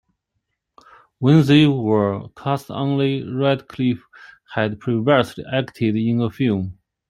[1.19, 4.03] When they were cast only Radcliffe
[4.55, 6.79] had previously acted in a film.